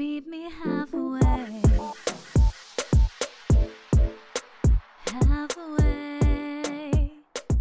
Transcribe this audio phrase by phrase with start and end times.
[0.00, 1.60] Meet me halfway.
[5.28, 7.10] Halfway.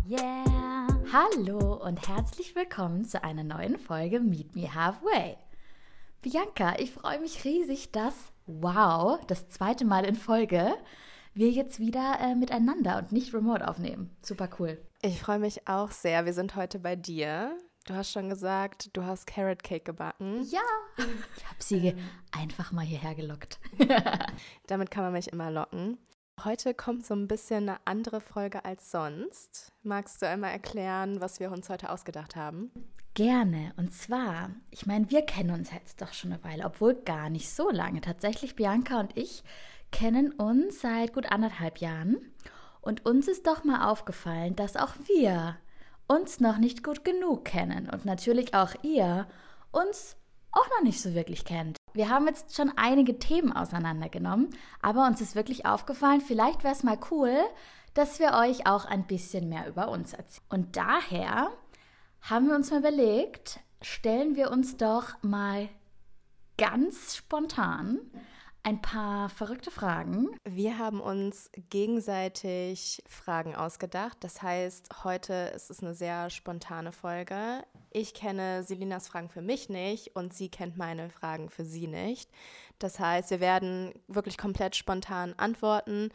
[0.07, 0.87] Yeah.
[1.11, 5.35] Hallo und herzlich willkommen zu einer neuen Folge Meet Me Halfway.
[6.21, 8.15] Bianca, ich freue mich riesig, dass,
[8.45, 10.77] wow, das zweite Mal in Folge,
[11.33, 14.15] wir jetzt wieder äh, miteinander und nicht remote aufnehmen.
[14.21, 14.79] Super cool.
[15.01, 16.25] Ich freue mich auch sehr.
[16.25, 17.57] Wir sind heute bei dir.
[17.89, 20.43] Du hast schon gesagt, du hast Carrot Cake gebacken.
[20.51, 20.61] Ja,
[20.99, 21.95] ich habe sie
[22.31, 23.59] einfach mal hierher gelockt.
[24.67, 25.97] Damit kann man mich immer locken.
[26.43, 29.71] Heute kommt so ein bisschen eine andere Folge als sonst.
[29.81, 32.69] Magst du einmal erklären, was wir uns heute ausgedacht haben?
[33.15, 33.73] Gerne.
[33.75, 37.49] Und zwar, ich meine, wir kennen uns jetzt doch schon eine Weile, obwohl gar nicht
[37.49, 38.01] so lange.
[38.01, 39.43] Tatsächlich, Bianca und ich
[39.89, 42.17] kennen uns seit gut anderthalb Jahren.
[42.81, 45.57] Und uns ist doch mal aufgefallen, dass auch wir
[46.09, 49.27] uns noch nicht gut genug kennen und natürlich auch ihr
[49.71, 50.17] uns
[50.51, 51.77] auch noch nicht so wirklich kennt.
[51.93, 54.49] Wir haben jetzt schon einige Themen auseinandergenommen,
[54.81, 57.33] aber uns ist wirklich aufgefallen, vielleicht wäre es mal cool,
[57.93, 60.45] dass wir euch auch ein bisschen mehr über uns erzählen.
[60.49, 61.51] Und daher
[62.21, 65.69] haben wir uns mal überlegt, stellen wir uns doch mal
[66.57, 67.99] ganz spontan
[68.63, 70.29] ein paar verrückte Fragen.
[70.43, 74.17] Wir haben uns gegenseitig Fragen ausgedacht.
[74.21, 77.63] Das heißt, heute ist es eine sehr spontane Folge.
[77.91, 82.29] Ich kenne Selinas Fragen für mich nicht und sie kennt meine Fragen für sie nicht.
[82.77, 86.09] Das heißt, wir werden wirklich komplett spontan antworten.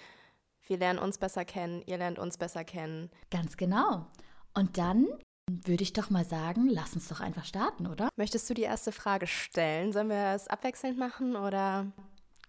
[0.66, 3.10] Wir lernen uns besser kennen, ihr lernt uns besser kennen.
[3.30, 4.06] Ganz genau.
[4.54, 5.06] Und dann
[5.50, 8.08] würde ich doch mal sagen, lass uns doch einfach starten, oder?
[8.16, 9.92] Möchtest du die erste Frage stellen?
[9.92, 11.92] Sollen wir es abwechselnd machen oder?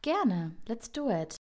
[0.05, 1.35] Gerne, let's do it.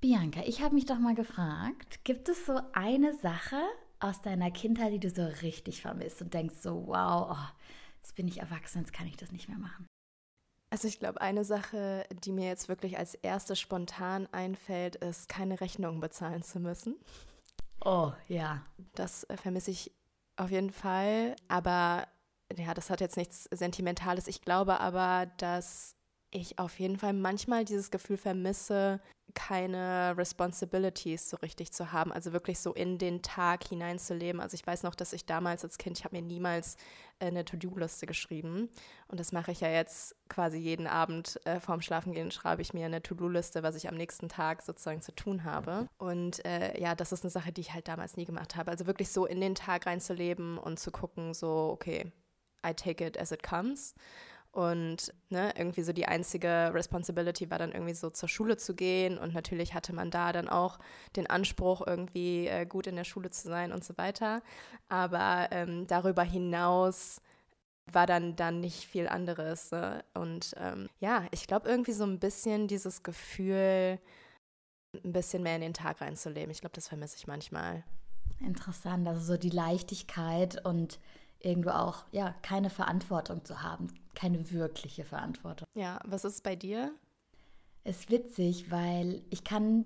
[0.00, 3.62] Bianca, ich habe mich doch mal gefragt, gibt es so eine Sache
[4.00, 7.64] aus deiner Kindheit, die du so richtig vermisst und denkst so, wow, oh,
[7.98, 9.86] jetzt bin ich erwachsen, jetzt kann ich das nicht mehr machen?
[10.68, 15.60] Also ich glaube, eine Sache, die mir jetzt wirklich als erste spontan einfällt, ist, keine
[15.60, 16.96] Rechnungen bezahlen zu müssen.
[17.84, 18.64] Oh, ja.
[18.96, 19.92] Das äh, vermisse ich
[20.34, 21.36] auf jeden Fall.
[21.46, 22.08] Aber
[22.56, 24.26] ja, das hat jetzt nichts Sentimentales.
[24.26, 25.94] Ich glaube aber, dass
[26.30, 29.00] ich auf jeden Fall manchmal dieses Gefühl vermisse,
[29.34, 34.40] keine Responsibilities so richtig zu haben, also wirklich so in den Tag hineinzuleben.
[34.40, 36.76] Also ich weiß noch, dass ich damals als Kind, ich habe mir niemals
[37.18, 38.70] äh, eine To-Do-Liste geschrieben
[39.08, 42.86] und das mache ich ja jetzt quasi jeden Abend äh, vorm Schlafengehen, schreibe ich mir
[42.86, 45.88] eine To-Do-Liste, was ich am nächsten Tag sozusagen zu tun habe.
[45.98, 48.70] Und äh, ja, das ist eine Sache, die ich halt damals nie gemacht habe.
[48.70, 52.10] Also wirklich so in den Tag reinzuleben und zu gucken, so, okay,
[52.66, 53.94] I take it as it comes.
[54.50, 59.18] Und ne, irgendwie so die einzige Responsibility war dann irgendwie so zur Schule zu gehen.
[59.18, 60.78] Und natürlich hatte man da dann auch
[61.16, 64.42] den Anspruch, irgendwie äh, gut in der Schule zu sein und so weiter.
[64.88, 67.20] Aber ähm, darüber hinaus
[67.92, 69.70] war dann, dann nicht viel anderes.
[69.70, 70.04] Ne?
[70.14, 73.98] Und ähm, ja, ich glaube irgendwie so ein bisschen dieses Gefühl,
[75.04, 76.50] ein bisschen mehr in den Tag reinzuleben.
[76.50, 77.84] Ich glaube, das vermisse ich manchmal.
[78.40, 80.98] Interessant, also so die Leichtigkeit und
[81.40, 85.66] irgendwo auch, ja, keine Verantwortung zu haben, keine wirkliche Verantwortung.
[85.74, 86.92] Ja, was ist bei dir?
[87.84, 89.84] Ist witzig, weil ich kann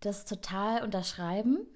[0.00, 1.66] das total unterschreiben.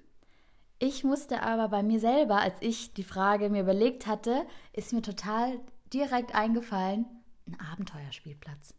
[0.79, 5.01] Ich musste aber bei mir selber, als ich die Frage mir überlegt hatte, ist mir
[5.01, 5.59] total
[5.93, 7.05] direkt eingefallen,
[7.47, 8.73] ein Abenteuerspielplatz.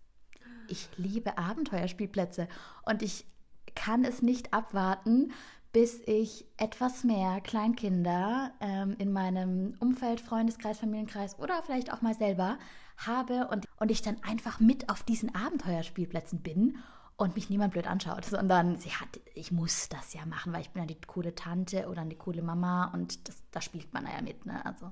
[0.68, 2.48] Ich liebe Abenteuerspielplätze
[2.84, 3.26] und ich
[3.74, 5.32] kann es nicht abwarten,
[5.76, 12.14] bis ich etwas mehr Kleinkinder ähm, in meinem Umfeld, Freundeskreis, Familienkreis oder vielleicht auch mal
[12.14, 12.58] selber
[12.96, 16.78] habe und, und ich dann einfach mit auf diesen Abenteuerspielplätzen bin
[17.18, 20.70] und mich niemand blöd anschaut, sondern sie hat, ich muss das ja machen, weil ich
[20.70, 24.22] bin ja die coole Tante oder die coole Mama und das, da spielt man ja
[24.22, 24.64] mit, ne?
[24.64, 24.90] Also.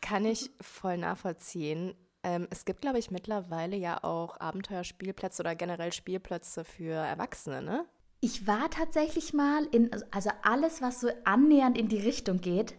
[0.00, 1.94] Kann ich voll nachvollziehen.
[2.24, 7.86] Ähm, es gibt, glaube ich, mittlerweile ja auch Abenteuerspielplätze oder generell Spielplätze für Erwachsene, ne?
[8.20, 12.74] Ich war tatsächlich mal in, also alles, was so annähernd in die Richtung geht,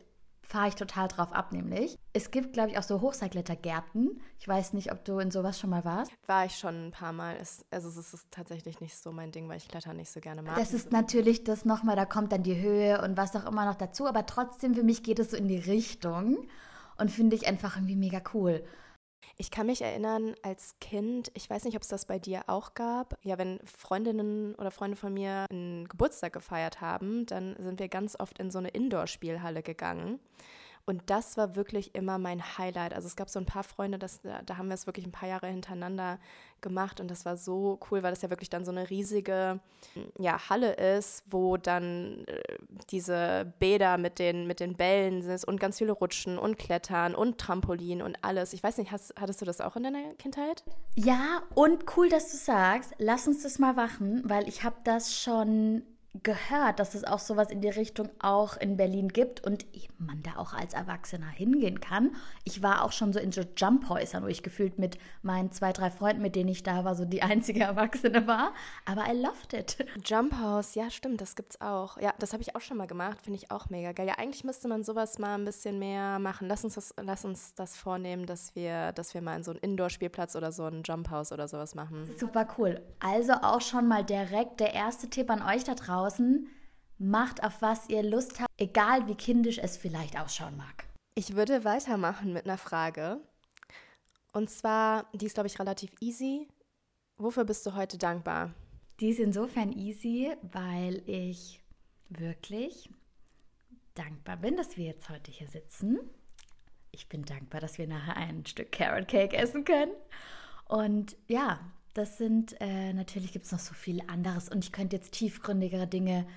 [0.47, 1.97] fahre ich total drauf ab, nämlich.
[2.13, 4.21] Es gibt, glaube ich, auch so Hochseilklettergärten.
[4.39, 6.11] Ich weiß nicht, ob du in sowas schon mal warst.
[6.25, 7.35] War ich schon ein paar Mal.
[7.39, 10.41] Es, also es ist tatsächlich nicht so mein Ding, weil ich Klettern nicht so gerne
[10.41, 10.55] mag.
[10.55, 13.75] Das ist natürlich das nochmal, da kommt dann die Höhe und was auch immer noch
[13.75, 14.07] dazu.
[14.07, 16.47] Aber trotzdem, für mich geht es so in die Richtung
[16.97, 18.63] und finde ich einfach irgendwie mega cool.
[19.35, 22.73] Ich kann mich erinnern, als Kind, ich weiß nicht, ob es das bei dir auch
[22.73, 27.89] gab, ja, wenn Freundinnen oder Freunde von mir einen Geburtstag gefeiert haben, dann sind wir
[27.89, 30.19] ganz oft in so eine Indoor-Spielhalle gegangen.
[30.87, 32.93] Und das war wirklich immer mein Highlight.
[32.93, 35.27] Also es gab so ein paar Freunde, das, da haben wir es wirklich ein paar
[35.27, 36.17] Jahre hintereinander
[36.61, 39.59] gemacht und das war so cool, weil das ja wirklich dann so eine riesige
[40.17, 42.41] ja, Halle ist, wo dann äh,
[42.89, 47.37] diese Bäder mit den, mit den Bällen sind und ganz viele Rutschen und Klettern und
[47.37, 48.53] Trampolin und alles.
[48.53, 50.63] Ich weiß nicht, hast, hattest du das auch in deiner Kindheit?
[50.95, 55.19] Ja, und cool, dass du sagst, lass uns das mal machen, weil ich habe das
[55.19, 55.83] schon
[56.23, 59.65] gehört, dass es auch sowas in die Richtung auch in Berlin gibt und
[59.97, 62.15] man da auch als Erwachsener hingehen kann.
[62.43, 65.89] Ich war auch schon so in so Jumphäusern, wo ich gefühlt mit meinen zwei, drei
[65.89, 68.53] Freunden, mit denen ich da war, so die einzige Erwachsene war.
[68.85, 69.77] Aber I loved it.
[70.05, 71.97] Jumphouse, ja stimmt, das gibt's auch.
[71.99, 74.07] Ja, das habe ich auch schon mal gemacht, finde ich auch mega geil.
[74.07, 76.47] Ja, eigentlich müsste man sowas mal ein bisschen mehr machen.
[76.47, 79.59] Lass uns das, lass uns das vornehmen, dass wir, dass wir mal in so einen
[79.59, 82.09] Indoor-Spielplatz oder so ein Jumphouse oder sowas machen.
[82.17, 82.81] Super cool.
[82.99, 86.47] Also auch schon mal direkt der erste Tipp an euch da draußen draußen,
[86.97, 90.85] macht auf was ihr Lust habt, egal wie kindisch es vielleicht ausschauen mag.
[91.15, 93.19] Ich würde weitermachen mit einer Frage.
[94.33, 96.47] Und zwar, die ist, glaube ich, relativ easy.
[97.17, 98.53] Wofür bist du heute dankbar?
[98.99, 101.61] Die ist insofern easy, weil ich
[102.09, 102.89] wirklich
[103.95, 105.99] dankbar bin, dass wir jetzt heute hier sitzen.
[106.91, 109.91] Ich bin dankbar, dass wir nachher ein Stück Carrot Cake essen können.
[110.65, 111.59] Und ja,
[111.97, 115.87] das sind, äh, natürlich gibt es noch so viel anderes und ich könnte jetzt tiefgründigere
[115.87, 116.27] Dinge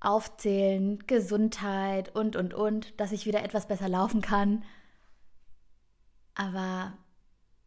[0.00, 4.64] aufzählen, Gesundheit und, und, und, dass ich wieder etwas besser laufen kann.
[6.34, 6.94] Aber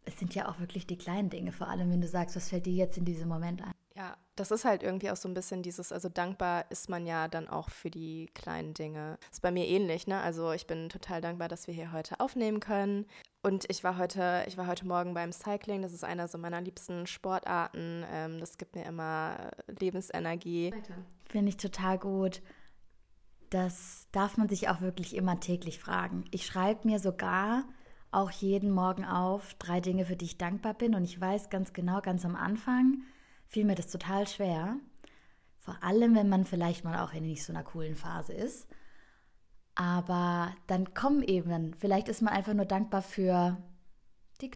[0.06, 2.66] es sind ja auch wirklich die kleinen Dinge, vor allem wenn du sagst, was fällt
[2.66, 3.72] dir jetzt in diesem Moment ein?
[3.96, 7.28] Ja, das ist halt irgendwie auch so ein bisschen dieses, also dankbar ist man ja
[7.28, 9.20] dann auch für die kleinen Dinge.
[9.32, 10.20] Ist bei mir ähnlich, ne?
[10.20, 13.06] Also ich bin total dankbar, dass wir hier heute aufnehmen können.
[13.46, 15.82] Und ich war heute, ich war heute Morgen beim Cycling.
[15.82, 18.06] Das ist einer so meiner liebsten Sportarten.
[18.10, 20.74] Ähm, das gibt mir immer Lebensenergie.
[21.30, 22.42] Finde ich total gut.
[23.50, 26.24] Das darf man sich auch wirklich immer täglich fragen.
[26.32, 27.66] Ich schreibe mir sogar
[28.12, 30.96] auch jeden Morgen auf drei Dinge, für die ich dankbar bin.
[30.96, 33.04] Und ich weiß ganz genau, ganz am Anfang
[33.46, 34.78] fiel mir das total schwer.
[35.60, 38.68] Vor allem, wenn man vielleicht mal auch in nicht so einer coolen Phase ist.
[39.76, 43.58] Aber dann kommen eben, vielleicht ist man einfach nur dankbar für
[44.42, 44.52] die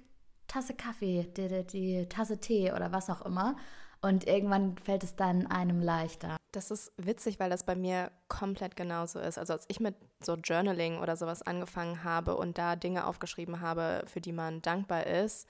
[0.48, 3.56] Tasse Kaffee, die, die, die Tasse Tee oder was auch immer.
[4.02, 6.38] Und irgendwann fällt es dann einem leichter.
[6.52, 9.38] Das ist witzig, weil das bei mir komplett genauso ist.
[9.38, 14.04] Also als ich mit so Journaling oder sowas angefangen habe und da Dinge aufgeschrieben habe,
[14.06, 15.48] für die man dankbar ist,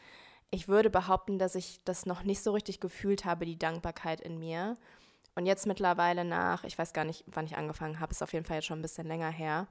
[0.49, 4.39] ich würde behaupten, dass ich das noch nicht so richtig gefühlt habe, die Dankbarkeit in
[4.39, 4.77] mir.
[5.37, 8.43] Und jetzt mittlerweile nach, ich weiß gar nicht, wann ich angefangen habe, ist auf jeden
[8.43, 9.67] Fall jetzt schon ein bisschen länger her.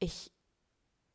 [0.00, 0.32] Ich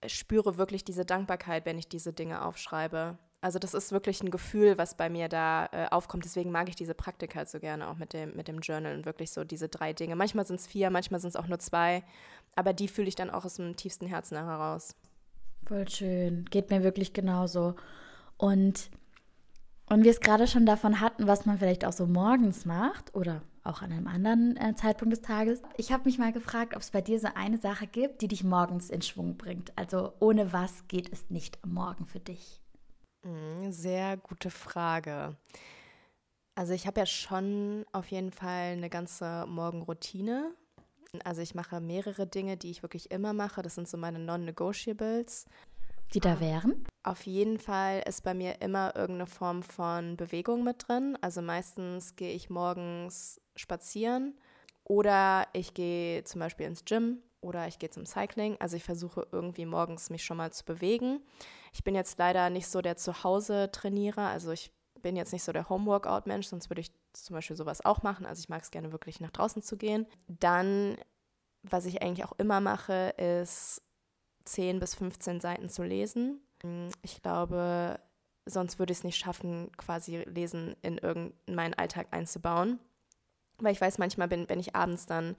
[0.08, 3.18] spüre wirklich diese Dankbarkeit, wenn ich diese Dinge aufschreibe.
[3.42, 6.24] Also das ist wirklich ein Gefühl, was bei mir da äh, aufkommt.
[6.24, 9.06] Deswegen mag ich diese Praktik halt so gerne auch mit dem, mit dem Journal und
[9.06, 10.16] wirklich so diese drei Dinge.
[10.16, 12.06] Manchmal sind es vier, manchmal sind es auch nur zwei.
[12.56, 14.96] Aber die fühle ich dann auch aus dem tiefsten Herzen heraus.
[15.66, 16.46] Voll schön.
[16.46, 17.76] Geht mir wirklich genauso.
[18.38, 18.92] Und,
[19.88, 23.42] und wir es gerade schon davon hatten, was man vielleicht auch so morgens macht oder
[23.64, 25.62] auch an einem anderen äh, Zeitpunkt des Tages.
[25.78, 28.44] Ich habe mich mal gefragt, ob es bei dir so eine Sache gibt, die dich
[28.44, 29.72] morgens in Schwung bringt.
[29.76, 32.62] Also ohne was geht es nicht am Morgen für dich?
[33.24, 35.36] Mm, sehr gute Frage.
[36.56, 40.52] Also ich habe ja schon auf jeden Fall eine ganze Morgenroutine.
[41.24, 43.62] Also ich mache mehrere Dinge, die ich wirklich immer mache.
[43.62, 45.46] Das sind so meine Non-Negotiables
[46.14, 46.86] die da wären?
[47.04, 51.18] Auf jeden Fall ist bei mir immer irgendeine Form von Bewegung mit drin.
[51.22, 54.38] Also meistens gehe ich morgens spazieren
[54.84, 58.58] oder ich gehe zum Beispiel ins Gym oder ich gehe zum Cycling.
[58.60, 61.22] Also ich versuche irgendwie morgens mich schon mal zu bewegen.
[61.74, 64.28] Ich bin jetzt leider nicht so der Zuhause-Trainierer.
[64.28, 64.72] Also ich
[65.02, 68.26] bin jetzt nicht so der Homeworkout-Mensch, sonst würde ich zum Beispiel sowas auch machen.
[68.26, 70.08] Also ich mag es gerne wirklich nach draußen zu gehen.
[70.28, 70.98] Dann,
[71.62, 73.82] was ich eigentlich auch immer mache, ist
[74.46, 76.42] 10 bis 15 Seiten zu lesen.
[77.02, 78.00] Ich glaube,
[78.46, 82.80] sonst würde ich es nicht schaffen, quasi Lesen in, in meinen Alltag einzubauen.
[83.58, 85.36] Weil ich weiß, manchmal, bin, wenn ich abends dann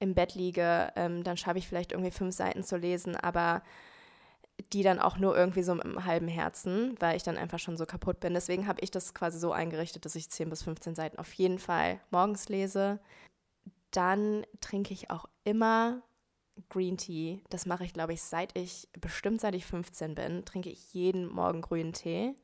[0.00, 3.62] im Bett liege, ähm, dann schaffe ich vielleicht irgendwie fünf Seiten zu lesen, aber
[4.72, 7.76] die dann auch nur irgendwie so mit einem halben Herzen, weil ich dann einfach schon
[7.76, 8.34] so kaputt bin.
[8.34, 11.58] Deswegen habe ich das quasi so eingerichtet, dass ich 10 bis 15 Seiten auf jeden
[11.58, 12.98] Fall morgens lese.
[13.92, 16.02] Dann trinke ich auch immer
[16.68, 20.70] Green Tea, das mache ich, glaube ich, seit ich, bestimmt seit ich 15 bin, trinke
[20.70, 22.34] ich jeden Morgen grünen Tee.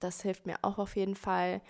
[0.00, 1.60] Das hilft mir auch auf jeden Fall.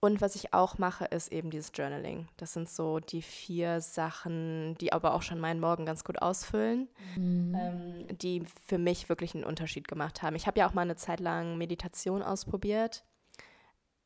[0.00, 2.28] Und was ich auch mache, ist eben dieses Journaling.
[2.36, 6.88] Das sind so die vier Sachen, die aber auch schon meinen Morgen ganz gut ausfüllen,
[7.16, 7.56] mhm.
[7.58, 10.36] ähm, die für mich wirklich einen Unterschied gemacht haben.
[10.36, 13.02] Ich habe ja auch mal eine Zeit lang Meditation ausprobiert.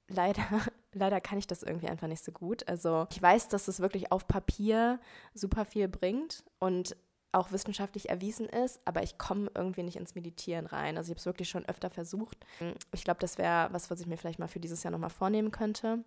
[0.08, 0.42] Leider,
[0.92, 2.66] leider kann ich das irgendwie einfach nicht so gut.
[2.68, 4.98] Also ich weiß, dass es wirklich auf Papier
[5.34, 6.96] super viel bringt und
[7.32, 10.96] auch wissenschaftlich erwiesen ist, aber ich komme irgendwie nicht ins Meditieren rein.
[10.96, 12.44] Also ich habe es wirklich schon öfter versucht.
[12.92, 15.50] Ich glaube, das wäre was, was ich mir vielleicht mal für dieses Jahr nochmal vornehmen
[15.50, 16.04] könnte.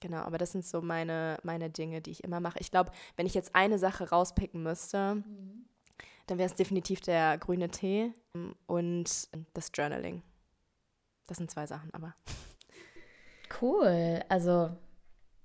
[0.00, 2.58] Genau, aber das sind so meine, meine Dinge, die ich immer mache.
[2.58, 5.66] Ich glaube, wenn ich jetzt eine Sache rauspicken müsste, mhm.
[6.26, 8.12] dann wäre es definitiv der grüne Tee
[8.66, 10.22] und das Journaling.
[11.26, 12.14] Das sind zwei Sachen, aber.
[13.60, 14.22] Cool.
[14.28, 14.76] Also,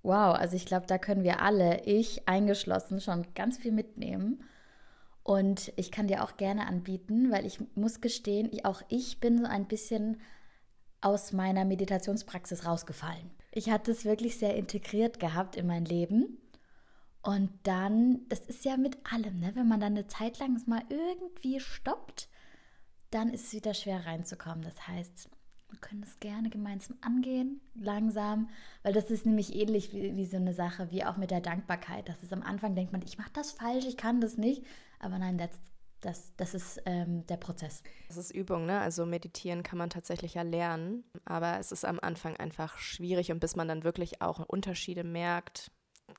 [0.03, 0.35] wow.
[0.35, 4.43] Also, ich glaube, da können wir alle, ich eingeschlossen, schon ganz viel mitnehmen.
[5.23, 9.37] Und ich kann dir auch gerne anbieten, weil ich muss gestehen, ich, auch ich bin
[9.37, 10.19] so ein bisschen
[10.99, 13.31] aus meiner Meditationspraxis rausgefallen.
[13.51, 16.37] Ich hatte es wirklich sehr integriert gehabt in mein Leben.
[17.23, 19.51] Und dann, das ist ja mit allem, ne?
[19.53, 22.29] wenn man dann eine Zeit lang es mal irgendwie stoppt,
[23.11, 24.63] dann ist es wieder schwer reinzukommen.
[24.63, 25.29] Das heißt,
[25.71, 28.49] wir können es gerne gemeinsam angehen, langsam,
[28.83, 32.07] weil das ist nämlich ähnlich wie, wie so eine Sache, wie auch mit der Dankbarkeit.
[32.09, 34.63] Das ist am Anfang, denkt man, ich mache das falsch, ich kann das nicht.
[34.99, 35.49] Aber nein, das,
[36.01, 37.83] das, das ist ähm, der Prozess.
[38.07, 38.79] Das ist Übung, ne?
[38.79, 43.39] Also meditieren kann man tatsächlich ja lernen, aber es ist am Anfang einfach schwierig und
[43.39, 45.71] bis man dann wirklich auch Unterschiede merkt,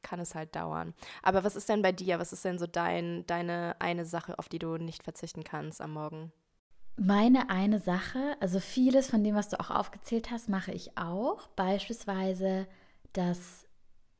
[0.02, 0.94] kann es halt dauern.
[1.22, 2.18] Aber was ist denn bei dir?
[2.18, 5.92] Was ist denn so dein, deine eine Sache, auf die du nicht verzichten kannst am
[5.92, 6.32] Morgen?
[6.96, 11.46] Meine eine Sache, also vieles von dem, was du auch aufgezählt hast, mache ich auch.
[11.48, 12.66] Beispielsweise
[13.12, 13.66] das,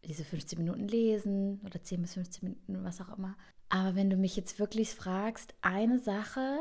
[0.04, 3.36] diese 15 Minuten lesen oder 10 bis 15 Minuten, was auch immer.
[3.68, 6.58] Aber wenn du mich jetzt wirklich fragst, eine Sache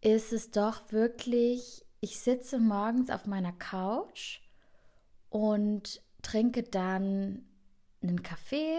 [0.00, 4.40] ist es doch wirklich, ich sitze morgens auf meiner Couch
[5.30, 7.44] und trinke dann
[8.02, 8.78] einen Kaffee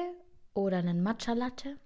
[0.54, 1.78] oder einen Matcha Latte.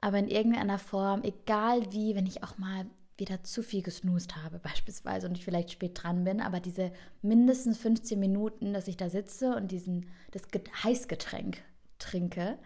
[0.00, 4.58] Aber in irgendeiner Form, egal wie, wenn ich auch mal wieder zu viel gesnoost habe
[4.62, 9.08] beispielsweise und ich vielleicht spät dran bin, aber diese mindestens 15 Minuten, dass ich da
[9.08, 10.42] sitze und diesen, das
[10.82, 11.58] Heißgetränk
[11.98, 12.58] trinke,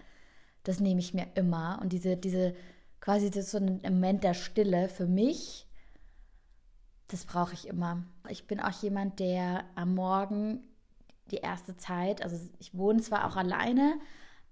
[0.62, 1.78] das nehme ich mir immer.
[1.80, 2.54] Und diese, diese,
[3.00, 5.66] quasi das so ein Moment der Stille für mich,
[7.08, 8.04] das brauche ich immer.
[8.28, 10.64] Ich bin auch jemand, der am Morgen
[11.30, 13.98] die erste Zeit, also ich wohne zwar auch alleine,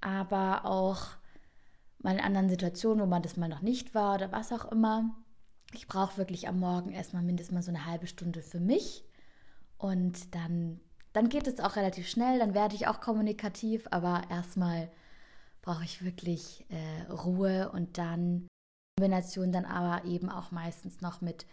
[0.00, 1.16] aber auch
[1.98, 5.16] mal in anderen Situationen, wo man das mal noch nicht war oder was auch immer.
[5.76, 9.04] Ich brauche wirklich am Morgen erstmal mindestens mal so eine halbe Stunde für mich.
[9.78, 10.80] Und dann,
[11.12, 14.90] dann geht es auch relativ schnell, dann werde ich auch kommunikativ, aber erstmal
[15.62, 18.46] brauche ich wirklich äh, Ruhe und dann
[18.96, 21.46] Kombination dann aber eben auch meistens noch mit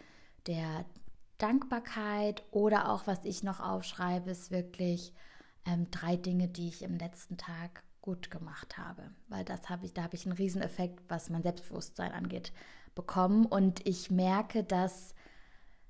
[0.48, 0.86] der
[1.38, 5.14] Dankbarkeit oder auch was ich noch aufschreibe, ist wirklich
[5.66, 9.94] ähm, drei Dinge, die ich im letzten Tag gut gemacht habe, weil das habe ich,
[9.94, 12.52] da habe ich einen Rieseneffekt, was mein Selbstbewusstsein angeht,
[12.96, 15.14] bekommen und ich merke, dass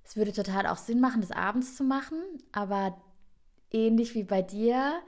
[0.03, 3.01] es würde total auch Sinn machen, das abends zu machen, aber
[3.71, 5.01] ähnlich wie bei dir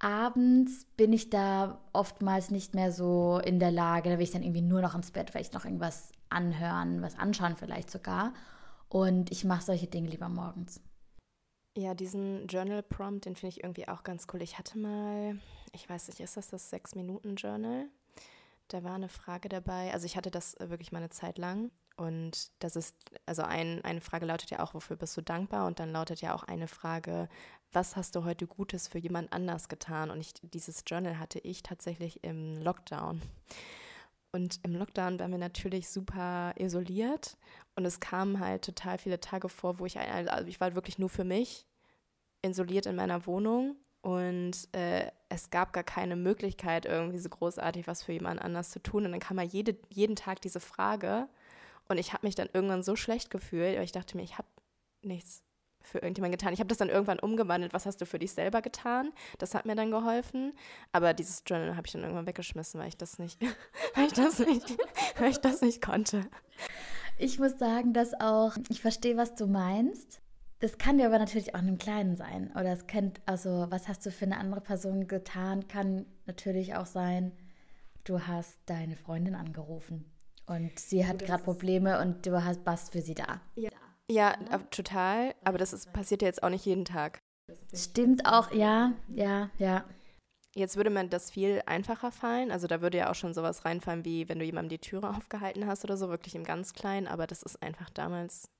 [0.00, 4.42] abends bin ich da oftmals nicht mehr so in der Lage, da will ich dann
[4.42, 8.32] irgendwie nur noch ins Bett, vielleicht noch irgendwas anhören, was anschauen vielleicht sogar.
[8.88, 10.80] Und ich mache solche Dinge lieber morgens.
[11.76, 14.42] Ja, diesen Journal Prompt, den finde ich irgendwie auch ganz cool.
[14.42, 15.38] Ich hatte mal,
[15.72, 17.88] ich weiß nicht, ist das das Sechs-Minuten-Journal?
[18.72, 19.92] Da war eine Frage dabei.
[19.92, 21.70] Also ich hatte das wirklich mal eine Zeit lang.
[21.96, 22.96] Und das ist,
[23.26, 25.66] also ein, eine Frage lautet ja auch, wofür bist du dankbar?
[25.66, 27.28] Und dann lautet ja auch eine Frage,
[27.72, 30.10] was hast du heute Gutes für jemand anders getan?
[30.10, 33.20] Und ich, dieses Journal hatte ich tatsächlich im Lockdown.
[34.32, 37.36] Und im Lockdown waren wir natürlich super isoliert
[37.74, 41.08] und es kamen halt total viele Tage vor, wo ich, also ich war wirklich nur
[41.08, 41.66] für mich
[42.40, 48.02] isoliert in meiner Wohnung und äh, es gab gar keine Möglichkeit, irgendwie so großartig was
[48.02, 49.06] für jemand anders zu tun.
[49.06, 51.28] Und dann kam mal jede, jeden Tag diese Frage
[51.88, 54.48] und ich habe mich dann irgendwann so schlecht gefühlt, weil ich dachte mir, ich habe
[55.02, 55.42] nichts
[55.82, 56.52] für irgendjemanden getan.
[56.52, 59.12] Ich habe das dann irgendwann umgewandelt, was hast du für dich selber getan?
[59.38, 60.52] Das hat mir dann geholfen.
[60.92, 63.40] Aber dieses Journal habe ich dann irgendwann weggeschmissen, weil ich das nicht,
[63.94, 64.76] weil ich das nicht,
[65.18, 66.28] weil ich das nicht konnte.
[67.18, 70.20] Ich muss sagen, dass auch, ich verstehe, was du meinst.
[70.60, 72.50] Das kann dir aber natürlich auch in einem Kleinen sein.
[72.52, 76.86] Oder es könnte, also, was hast du für eine andere Person getan, kann natürlich auch
[76.86, 77.32] sein,
[78.04, 80.04] du hast deine Freundin angerufen
[80.46, 83.40] und sie hat gerade Probleme und du hast Bast für sie da.
[83.54, 83.70] Ja.
[84.10, 84.32] Ja,
[84.70, 85.34] total.
[85.44, 87.22] Aber das ist, passiert ja jetzt auch nicht jeden Tag.
[87.72, 89.84] Stimmt auch, ja, ja, ja.
[90.56, 92.50] Jetzt würde mir das viel einfacher fallen.
[92.50, 95.66] Also da würde ja auch schon sowas reinfallen, wie wenn du jemandem die Türe aufgehalten
[95.66, 97.06] hast oder so, wirklich im ganz Kleinen.
[97.06, 98.50] Aber das ist einfach damals,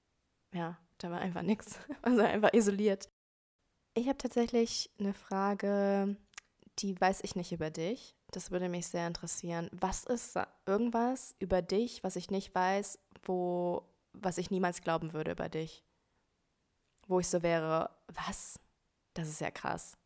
[0.55, 1.79] ja, da war einfach nichts.
[2.03, 3.09] Also einfach isoliert.
[3.95, 6.17] Ich habe tatsächlich eine Frage,
[6.79, 8.17] die weiß ich nicht über dich.
[8.31, 9.69] Das würde mich sehr interessieren.
[9.73, 15.33] Was ist irgendwas über dich, was ich nicht weiß, wo was ich niemals glauben würde
[15.33, 15.85] über dich.
[17.07, 18.59] Wo ich so wäre, was?
[19.15, 19.97] Das ist ja krass.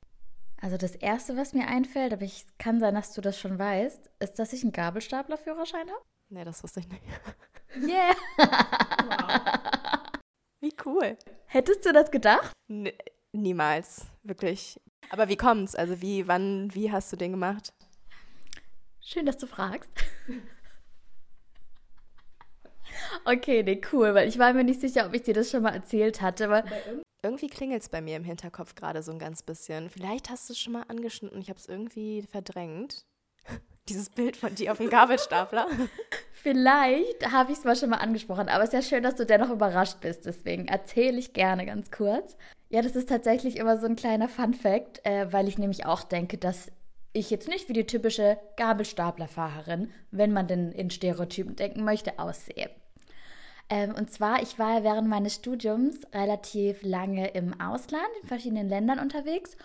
[0.60, 4.10] Also das Erste, was mir einfällt, aber ich kann sein, dass du das schon weißt,
[4.20, 6.02] ist, dass ich einen Gabelstaplerführerschein habe.
[6.30, 7.02] Nee, das wusste ich nicht.
[7.76, 8.14] Yeah!
[8.98, 10.03] Wie
[10.86, 11.16] cool.
[11.46, 12.52] Hättest du das gedacht?
[12.68, 12.90] N
[13.32, 14.80] niemals, wirklich.
[15.10, 15.74] Aber wie kommt's?
[15.74, 17.72] Also wie, wann, wie hast du den gemacht?
[19.00, 19.90] Schön, dass du fragst.
[23.24, 25.74] Okay, nee, cool, weil ich war mir nicht sicher, ob ich dir das schon mal
[25.74, 26.64] erzählt hatte, aber
[27.24, 29.88] Irgendwie klingelt's bei mir im Hinterkopf gerade so ein ganz bisschen.
[29.88, 33.06] Vielleicht hast du es schon mal angeschnitten und ich habe es irgendwie verdrängt.
[33.88, 35.66] Dieses Bild von dir auf dem Gabelstapler.
[36.32, 39.26] vielleicht habe ich es mal schon mal angesprochen, aber es ist ja schön, dass du
[39.26, 42.36] dennoch überrascht bist, deswegen erzähle ich gerne ganz kurz.
[42.70, 46.38] Ja, das ist tatsächlich immer so ein kleiner Fun-Fact, äh, weil ich nämlich auch denke,
[46.38, 46.70] dass
[47.12, 52.70] ich jetzt nicht wie die typische Gabelstaplerfahrerin, wenn man denn in Stereotypen denken möchte, aussehe.
[53.70, 58.98] Ähm, und zwar, ich war während meines Studiums relativ lange im Ausland, in verschiedenen Ländern
[58.98, 59.56] unterwegs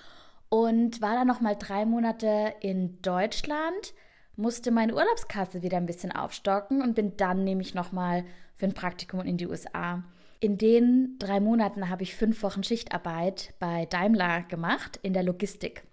[0.50, 3.94] und war dann noch mal drei Monate in Deutschland,
[4.40, 8.24] musste meine Urlaubskasse wieder ein bisschen aufstocken und bin dann nämlich noch mal
[8.56, 10.04] für ein Praktikum in die USA.
[10.40, 15.84] In den drei Monaten habe ich fünf Wochen Schichtarbeit bei Daimler gemacht in der Logistik.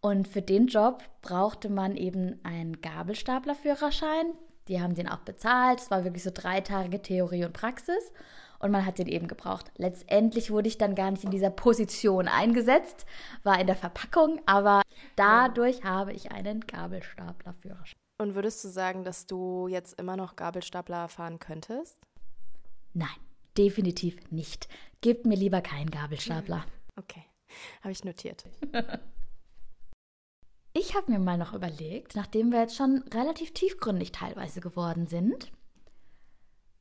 [0.00, 4.26] Und für den Job brauchte man eben einen Gabelstaplerführerschein.
[4.66, 5.80] Die haben den auch bezahlt.
[5.80, 8.12] Es war wirklich so dreitage Theorie und Praxis.
[8.58, 9.70] Und man hat den eben gebraucht.
[9.76, 13.06] Letztendlich wurde ich dann gar nicht in dieser Position eingesetzt,
[13.42, 14.82] war in der Verpackung, aber
[15.16, 17.94] dadurch habe ich einen Gabelstaplerführerschein.
[18.20, 21.98] Und würdest du sagen, dass du jetzt immer noch Gabelstapler fahren könntest?
[22.92, 23.08] Nein,
[23.58, 24.68] definitiv nicht.
[25.00, 26.64] Gebt mir lieber keinen Gabelstapler.
[26.96, 27.24] Okay,
[27.82, 28.44] habe ich notiert.
[30.76, 35.50] Ich habe mir mal noch überlegt, nachdem wir jetzt schon relativ tiefgründig teilweise geworden sind,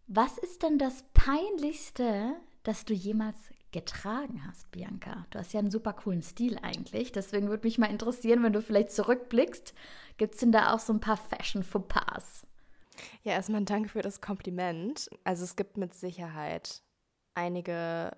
[0.08, 3.38] was ist denn das Peinlichste, das du jemals
[3.72, 5.26] getragen hast, Bianca?
[5.30, 8.62] Du hast ja einen super coolen Stil eigentlich, deswegen würde mich mal interessieren, wenn du
[8.62, 9.74] vielleicht zurückblickst,
[10.18, 12.46] gibt es denn da auch so ein paar Fashion-Fauxpas?
[13.24, 15.10] Ja, erstmal danke für das Kompliment.
[15.24, 16.84] Also es gibt mit Sicherheit
[17.34, 18.16] einige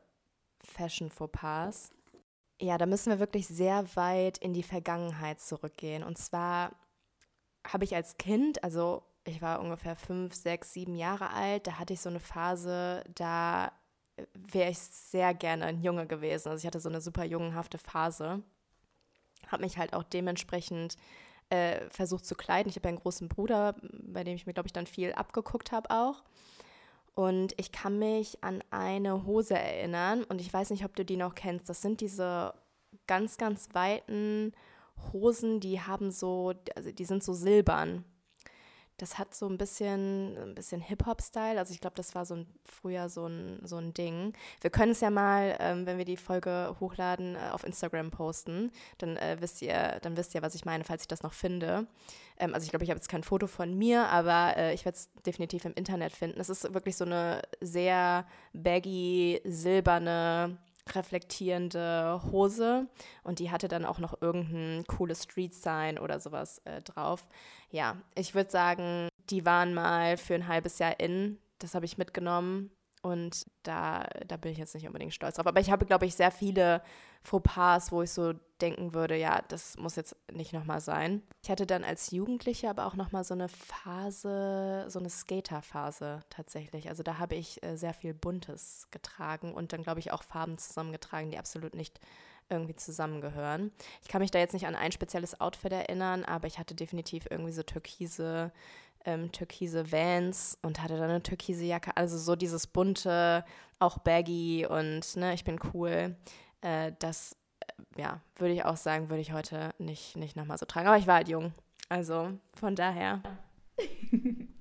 [0.64, 1.92] Fashion-Fauxpas.
[2.62, 6.04] Ja, da müssen wir wirklich sehr weit in die Vergangenheit zurückgehen.
[6.04, 6.76] Und zwar
[7.66, 11.94] habe ich als Kind, also ich war ungefähr fünf, sechs, sieben Jahre alt, da hatte
[11.94, 13.72] ich so eine Phase, da
[14.34, 16.50] wäre ich sehr gerne ein Junge gewesen.
[16.50, 18.42] Also ich hatte so eine super jungenhafte Phase.
[19.48, 20.96] Habe mich halt auch dementsprechend
[21.50, 22.70] äh, versucht zu kleiden.
[22.70, 25.90] Ich habe einen großen Bruder, bei dem ich mir, glaube ich, dann viel abgeguckt habe
[25.92, 26.24] auch.
[27.14, 31.18] Und ich kann mich an eine Hose erinnern und ich weiß nicht, ob du die
[31.18, 31.70] noch kennst.
[31.70, 32.54] Das sind diese
[33.08, 34.54] ganz, ganz weiten
[35.14, 38.04] Hosen, die haben so, also die sind so silbern.
[38.98, 41.60] Das hat so ein bisschen, ein bisschen Hip-Hop-Style.
[41.60, 44.34] Also ich glaube, das war so ein, früher so ein, so ein Ding.
[44.62, 48.72] Wir können es ja mal, ähm, wenn wir die Folge hochladen, äh, auf Instagram posten.
[48.98, 51.88] Dann äh, wisst ihr, dann wisst ihr, was ich meine, falls ich das noch finde.
[52.40, 54.98] Ähm, also ich glaube, ich habe jetzt kein Foto von mir, aber äh, ich werde
[54.98, 56.40] es definitiv im Internet finden.
[56.40, 60.58] Es ist wirklich so eine sehr baggy, silberne
[60.94, 62.88] reflektierende Hose
[63.24, 67.28] und die hatte dann auch noch irgendein cooles Street-Sign oder sowas äh, drauf.
[67.72, 71.40] Ja, ich würde sagen, die waren mal für ein halbes Jahr in.
[71.60, 72.70] Das habe ich mitgenommen
[73.06, 75.46] und da, da bin ich jetzt nicht unbedingt stolz drauf.
[75.46, 76.82] Aber ich habe, glaube ich, sehr viele
[77.22, 81.22] Fauxpas, wo ich so denken würde, ja, das muss jetzt nicht nochmal sein.
[81.44, 86.90] Ich hatte dann als Jugendliche aber auch nochmal so eine Phase, so eine Skater-Phase tatsächlich.
[86.90, 90.58] Also da habe ich äh, sehr viel Buntes getragen und dann, glaube ich, auch Farben
[90.58, 92.00] zusammengetragen, die absolut nicht
[92.50, 93.72] irgendwie zusammengehören.
[94.02, 97.28] Ich kann mich da jetzt nicht an ein spezielles Outfit erinnern, aber ich hatte definitiv
[97.30, 98.52] irgendwie so türkise,
[99.06, 101.96] ähm, türkise Vans und hatte dann eine türkise Jacke.
[101.96, 103.46] Also so dieses bunte,
[103.80, 106.16] auch baggy und ne, ich bin cool.
[106.62, 110.66] Äh, das, äh, ja, würde ich auch sagen, würde ich heute nicht, nicht nochmal so
[110.66, 110.88] tragen.
[110.88, 111.54] Aber ich war halt jung.
[111.90, 113.22] Also von daher.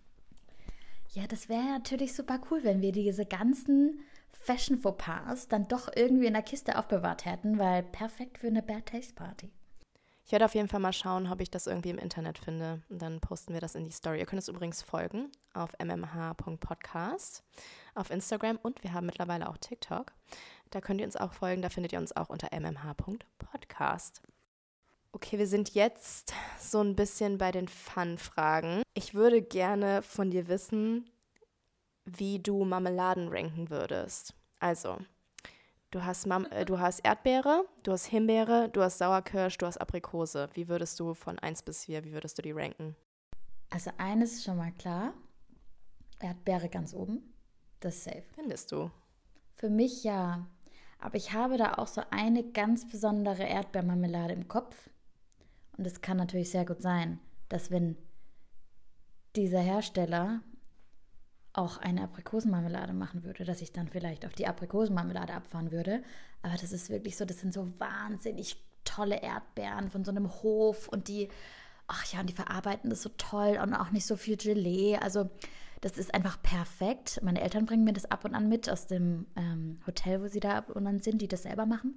[1.14, 4.00] Ja, das wäre natürlich super cool, wenn wir diese ganzen
[4.32, 9.14] Fashion-Fauxpas dann doch irgendwie in der Kiste aufbewahrt hätten, weil perfekt für eine Bad Taste
[9.14, 9.52] Party.
[10.26, 12.82] Ich werde auf jeden Fall mal schauen, ob ich das irgendwie im Internet finde.
[12.88, 14.18] Und dann posten wir das in die Story.
[14.18, 17.42] Ihr könnt es übrigens folgen auf mmh.podcast
[17.94, 20.12] auf Instagram und wir haben mittlerweile auch TikTok.
[20.70, 21.60] Da könnt ihr uns auch folgen.
[21.60, 24.22] Da findet ihr uns auch unter mmh.podcast.
[25.12, 28.82] Okay, wir sind jetzt so ein bisschen bei den Fun-Fragen.
[28.94, 31.08] Ich würde gerne von dir wissen,
[32.04, 34.34] wie du Marmeladen ranken würdest.
[34.58, 34.98] Also,
[35.94, 39.78] du hast, Mam äh, du hast Erdbeere, du hast Himbeere, du hast Sauerkirsch, du hast
[39.78, 40.48] Aprikose.
[40.54, 42.96] Wie würdest du von 1 bis 4, wie würdest du die ranken?
[43.70, 45.14] Also eines ist schon mal klar.
[46.20, 47.34] Erdbeere ganz oben.
[47.80, 48.24] Das ist safe.
[48.34, 48.90] Findest du?
[49.54, 50.46] Für mich ja.
[50.98, 54.90] Aber ich habe da auch so eine ganz besondere Erdbeermarmelade im Kopf.
[55.76, 57.96] Und es kann natürlich sehr gut sein, dass wenn
[59.36, 60.40] dieser Hersteller
[61.54, 66.02] auch eine Aprikosenmarmelade machen würde, dass ich dann vielleicht auf die Aprikosenmarmelade abfahren würde.
[66.42, 70.88] Aber das ist wirklich so, das sind so wahnsinnig tolle Erdbeeren von so einem Hof
[70.88, 71.28] und die,
[71.86, 74.96] ach ja, und die verarbeiten das so toll und auch nicht so viel Gelee.
[74.96, 75.30] Also
[75.80, 77.20] das ist einfach perfekt.
[77.22, 80.40] Meine Eltern bringen mir das ab und an mit aus dem ähm, Hotel, wo sie
[80.40, 81.94] da ab und an sind, die das selber machen.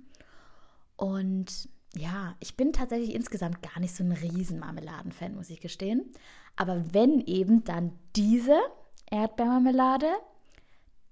[0.98, 6.12] Und ja, ich bin tatsächlich insgesamt gar nicht so ein riesen Marmeladenfan, muss ich gestehen.
[6.56, 8.60] Aber wenn eben, dann diese
[9.10, 10.07] Erdbeermarmelade,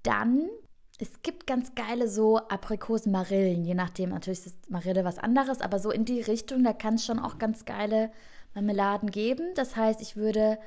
[0.03, 0.49] dann
[0.97, 4.11] es gibt ganz geile so Aprikosen-Marillen, je nachdem.
[4.11, 7.37] Natürlich ist Marille was anderes, aber so in die Richtung, da kann es schon auch
[7.37, 8.11] ganz geile
[8.53, 9.53] Marmeladen geben.
[9.55, 10.57] Das heißt, ich würde,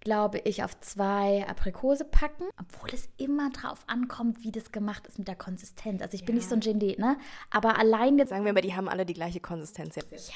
[0.00, 5.18] glaube ich, auf zwei Aprikose packen, obwohl es immer drauf ankommt, wie das gemacht ist
[5.18, 6.02] mit der Konsistenz.
[6.02, 6.40] Also ich bin Ja.
[6.40, 7.16] nicht so ein Genie, ne?
[7.50, 10.30] Aber allein jetzt Sagen wir mal, die haben alle die gleiche Konsistenz jetzt.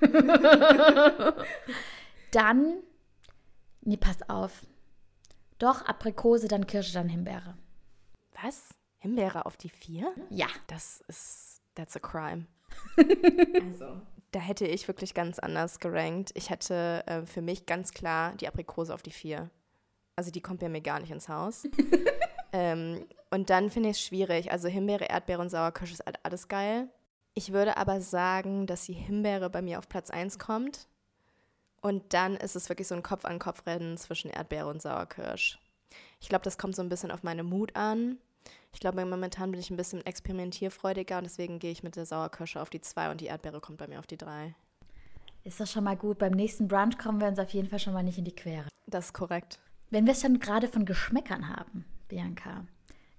[2.30, 2.74] dann,
[3.80, 4.64] nee, pass auf.
[5.58, 7.56] Doch, Aprikose, dann Kirsche, dann Himbeere.
[8.42, 8.68] Was?
[8.98, 10.14] Himbeere auf die vier?
[10.30, 10.48] Ja.
[10.66, 12.46] Das ist, that's a crime.
[13.62, 14.00] also.
[14.32, 16.32] Da hätte ich wirklich ganz anders gerankt.
[16.34, 19.50] Ich hätte äh, für mich ganz klar die Aprikose auf die vier.
[20.16, 21.64] Also die kommt bei mir gar nicht ins Haus.
[22.52, 24.50] ähm, und dann finde ich es schwierig.
[24.50, 26.88] Also Himbeere, Erdbeere und Sauerkirsche ist alles geil.
[27.34, 30.88] Ich würde aber sagen, dass die Himbeere bei mir auf Platz 1 kommt.
[31.86, 35.60] Und dann ist es wirklich so ein Kopf-an-Kopf-Rennen zwischen Erdbeere und Sauerkirsch.
[36.20, 38.18] Ich glaube, das kommt so ein bisschen auf meine Mut an.
[38.72, 42.60] Ich glaube, momentan bin ich ein bisschen experimentierfreudiger und deswegen gehe ich mit der Sauerkirsche
[42.60, 44.52] auf die 2 und die Erdbeere kommt bei mir auf die 3.
[45.44, 46.18] Ist das schon mal gut.
[46.18, 48.66] Beim nächsten Brunch kommen wir uns auf jeden Fall schon mal nicht in die Quere.
[48.88, 49.60] Das ist korrekt.
[49.90, 52.66] Wenn wir es schon gerade von Geschmäckern haben, Bianca,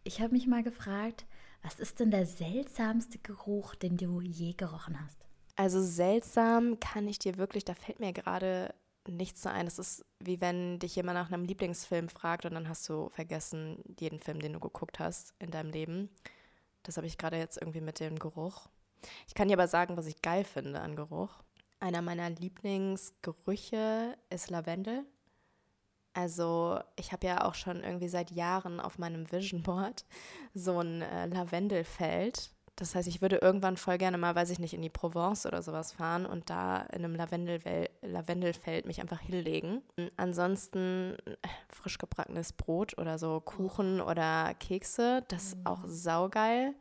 [0.03, 1.25] ich habe mich mal gefragt,
[1.63, 5.26] was ist denn der seltsamste Geruch, den du je gerochen hast?
[5.57, 8.73] Also seltsam kann ich dir wirklich, da fällt mir gerade
[9.07, 9.65] nichts so ein.
[9.65, 13.83] Das ist wie wenn dich jemand nach einem Lieblingsfilm fragt und dann hast du vergessen
[13.99, 16.09] jeden Film, den du geguckt hast in deinem Leben.
[16.83, 18.69] Das habe ich gerade jetzt irgendwie mit dem Geruch.
[19.27, 21.43] Ich kann dir aber sagen, was ich geil finde an Geruch.
[21.79, 25.05] Einer meiner Lieblingsgerüche ist Lavendel.
[26.13, 30.05] Also ich habe ja auch schon irgendwie seit Jahren auf meinem Vision Board
[30.53, 32.51] so ein äh, Lavendelfeld.
[32.77, 35.63] Das heißt, ich würde irgendwann voll gerne mal, weiß ich nicht, in die Provence oder
[35.63, 39.81] sowas fahren und da in einem Lavendelwel Lavendelfeld mich einfach hinlegen.
[40.15, 41.35] Ansonsten äh,
[41.69, 46.75] frisch gebackenes Brot oder so Kuchen oder Kekse, das ist auch saugeil.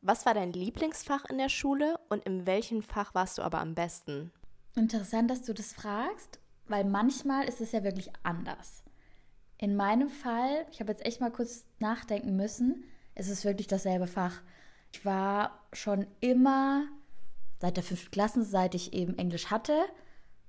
[0.00, 3.74] Was war dein Lieblingsfach in der Schule und in welchem Fach warst du aber am
[3.74, 4.32] besten?
[4.74, 8.82] Interessant, dass du das fragst, weil manchmal ist es ja wirklich anders.
[9.58, 12.84] In meinem Fall, ich habe jetzt echt mal kurz nachdenken müssen,
[13.14, 14.40] ist es wirklich dasselbe Fach.
[14.92, 16.84] Ich war schon immer,
[17.60, 19.76] seit der fünften Klasse, seit ich eben Englisch hatte,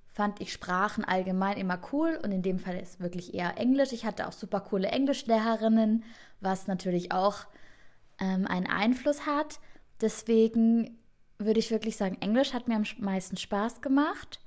[0.08, 3.94] fand ich Sprachen allgemein immer cool und in dem Fall ist wirklich eher Englisch.
[3.94, 6.04] Ich hatte auch super coole Englischlehrerinnen,
[6.40, 7.48] was natürlich auch
[8.20, 9.60] ähm, einen Einfluss hat.
[10.02, 11.00] Deswegen
[11.40, 14.40] würde ich wirklich sagen, Englisch hat mir am meisten Spaß gemacht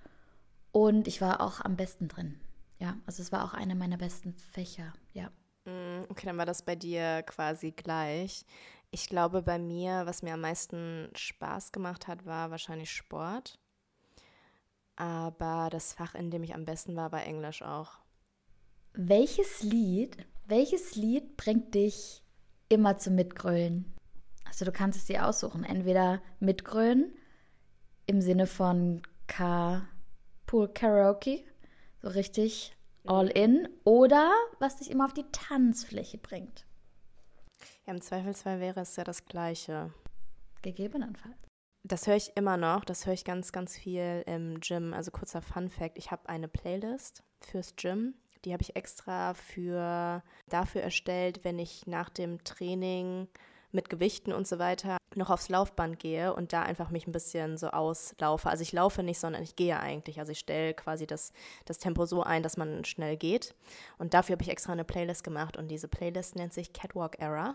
[0.70, 2.38] und ich war auch am besten drin.
[2.78, 5.30] Ja, also es war auch einer meiner besten Fächer, ja.
[5.64, 8.44] Mm, Okay, dann war das bei dir quasi gleich.
[8.90, 13.58] Ich glaube, bei mir, was mir am meisten Spaß gemacht hat, war wahrscheinlich Sport.
[14.96, 17.98] Aber das Fach, in dem ich am besten war, war Englisch auch.
[18.94, 22.22] Welches Lied, welches Lied bringt dich
[22.68, 23.94] immer zum Mitgrölen?
[24.46, 27.12] Also du kannst es dir aussuchen, entweder mitgrölen
[28.06, 31.44] im Sinne von Carpool Karaoke,
[32.00, 36.65] so richtig all in, oder was dich immer auf die Tanzfläche bringt,
[37.86, 39.92] Ja, im Zweifelsfall wäre es ja das Gleiche.
[40.62, 41.36] gegebenenfalls.
[41.84, 44.92] Das höre ich immer noch, das höre ich ganz, ganz viel im Gym.
[44.92, 48.14] Also kurzer Fun Fact, ich habe eine Playlist fürs Gym.
[48.44, 53.28] Die habe ich extra für, dafür erstellt, wenn ich nach dem Training
[53.70, 57.56] mit Gewichten und so weiter noch aufs Laufband gehe und da einfach mich ein bisschen
[57.56, 58.48] so auslaufe.
[58.48, 60.18] Also ich laufe nicht, sondern ich gehe eigentlich.
[60.18, 61.32] Also ich stelle quasi das,
[61.64, 63.54] das Tempo so ein, dass man schnell geht.
[63.98, 67.54] Und dafür habe ich extra eine Playlist gemacht und diese Playlist nennt sich Catwalk Era.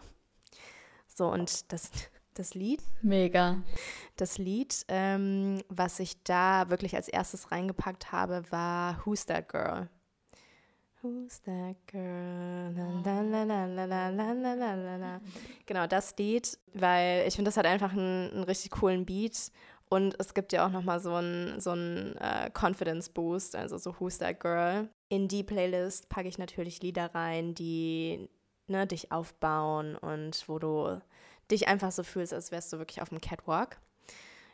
[1.14, 1.92] So, und das,
[2.34, 2.82] das Lied.
[3.02, 3.62] Mega.
[4.16, 9.90] Das Lied, ähm, was ich da wirklich als erstes reingepackt habe, war Who's That Girl?
[11.02, 12.72] Who's that girl?
[15.66, 19.52] Genau, das Lied, weil ich finde, das hat einfach einen, einen, richtig coolen Beat
[19.90, 23.96] und es gibt ja auch nochmal so einen so einen, äh, Confidence Boost, also so
[24.00, 24.90] Who's that girl.
[25.10, 28.30] In die Playlist packe ich natürlich Lieder rein, die
[28.72, 31.02] ne, dich aufbauen und wo du
[31.52, 33.80] dich einfach so fühlst, als wärst du wirklich auf dem Catwalk.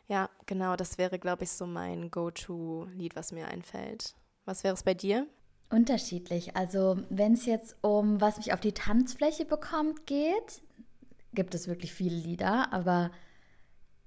[0.08, 4.14] Ja, genau, das wäre, glaube ich, so mein Go-To-Lied, was mir einfällt.
[4.44, 5.26] Was wäre es bei dir?
[5.70, 6.56] Unterschiedlich.
[6.56, 10.62] Also, wenn es jetzt um was mich auf die Tanzfläche bekommt geht,
[11.34, 13.10] gibt es wirklich viele Lieder, aber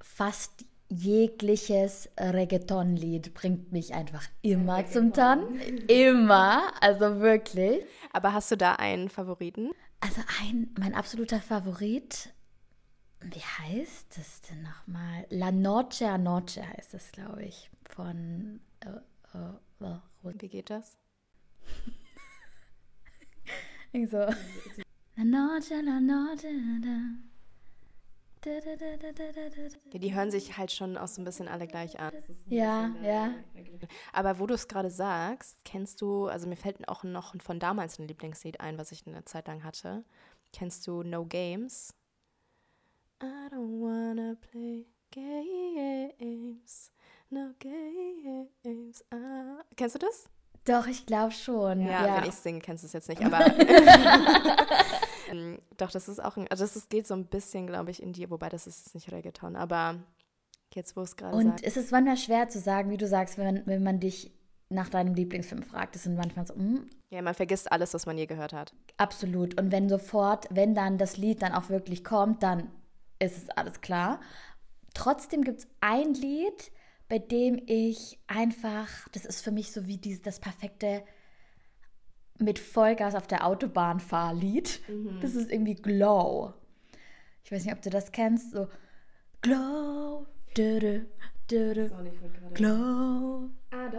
[0.02, 5.88] fast jegliches Reggaeton-Lied bringt mich einfach immer zum Tanzen.
[5.88, 7.86] Immer, also wirklich.
[8.12, 9.72] Aber hast du da einen Favoriten?
[10.02, 12.34] Also ein, mein absoluter Favorit,
[13.22, 15.26] wie heißt das denn nochmal?
[15.30, 18.60] La Noche a Noche heißt das, glaube ich, von...
[18.82, 18.90] Äh,
[19.38, 19.54] äh,
[19.86, 20.98] äh, Wie geht das?
[23.94, 24.18] Irgendwie so.
[24.18, 26.48] La Noche, la Noche,
[26.82, 26.82] da.
[26.82, 26.90] Da, da, da, da, da, da, da.
[28.44, 32.12] Ja, die hören sich halt schon auch so ein bisschen alle gleich an.
[32.48, 33.34] Ja, ja.
[34.14, 38.00] Aber wo du es gerade sagst, kennst du, also mir fällt auch noch von damals
[38.00, 40.04] ein Lieblingslied ein, was ich eine Zeit lang hatte.
[40.54, 41.94] Kennst du No Games?
[43.24, 46.92] I don't wanna play games,
[47.30, 49.04] no games.
[49.12, 49.64] Ah.
[49.76, 50.26] Kennst du das?
[50.66, 51.82] Doch, ich glaube schon.
[51.82, 53.46] Ja, Ja, wenn ich singe, kennst du es jetzt nicht, aber.
[55.30, 58.02] Ähm, Doch, das ist auch ein, also das ist, geht so ein bisschen, glaube ich,
[58.02, 60.00] in die, wobei das ist nicht Reggaeton, aber
[60.74, 61.64] jetzt, wo es gerade Und sagt.
[61.64, 64.32] es ist manchmal schwer zu sagen, wie du sagst, wenn man, wenn man dich
[64.70, 65.96] nach deinem Lieblingsfilm fragt.
[65.96, 68.74] Das sind manchmal so, mm, Ja, man vergisst alles, was man je gehört hat.
[68.98, 69.60] absolut.
[69.60, 72.72] Und wenn sofort, wenn dann das Lied dann auch wirklich kommt, dann
[73.20, 74.22] ist es alles klar.
[74.94, 76.72] Trotzdem gibt es ein Lied,
[77.10, 81.04] bei dem ich einfach, das ist für mich so wie dieses, das perfekte
[82.42, 84.82] mit Vollgas auf der Autobahn Fahrlied.
[85.22, 86.54] Das ist irgendwie Glow.
[87.44, 88.52] Ich weiß nicht, ob du das kennst.
[88.52, 88.68] So
[89.42, 91.06] Glow, dü, dü,
[91.50, 91.90] dü,
[92.54, 93.50] Glow,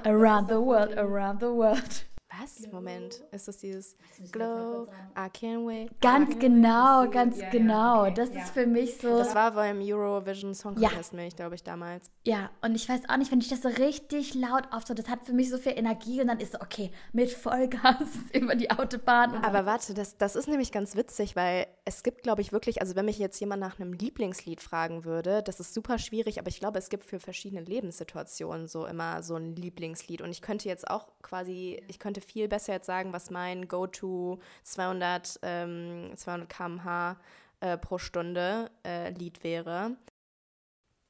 [0.05, 2.07] around the world, around the world.
[2.43, 2.67] Was?
[2.73, 3.97] Moment, ist das dieses
[4.33, 5.91] Glow, I can't wait.
[6.01, 8.11] Ganz genau, ganz genau.
[8.11, 9.19] Das ist für mich so.
[9.19, 10.89] Das war beim Eurovision Song Ja.
[10.89, 12.11] Contest, mich, glaube ich, damals.
[12.25, 15.25] Ja, und ich weiß auch nicht, wenn ich das so richtig laut aufso, das hat
[15.25, 19.35] für mich so viel Energie und dann ist so, okay, mit Vollgas über die Autobahn.
[19.45, 22.97] Aber warte, das, das ist nämlich ganz witzig, weil es gibt, glaube ich, wirklich, also
[22.97, 26.59] wenn mich jetzt jemand nach einem Lieblingslied fragen würde, das ist super schwierig, aber ich
[26.61, 30.23] glaube, es gibt für verschiedene Lebenssituationen so immer so ein Lieblingslied.
[30.23, 34.39] Und ich könnte jetzt auch quasi, ich könnte viel besser jetzt sagen, was mein Go-To
[34.63, 37.17] 200, ähm, 200 km/h
[37.61, 39.97] äh, pro Stunde äh, Lied wäre.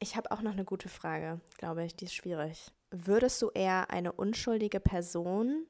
[0.01, 2.73] Ich habe auch noch eine gute Frage, glaube ich, die ist schwierig.
[2.91, 5.67] Würdest du eher eine unschuldige Person